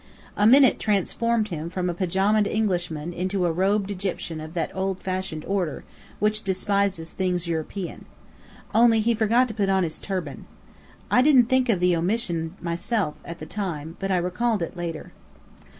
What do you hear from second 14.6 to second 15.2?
it later.